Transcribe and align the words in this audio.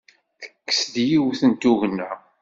Tekkes-d 0.41 0.95
yiwet 1.09 1.41
n 1.49 1.51
tugna. 1.61 2.09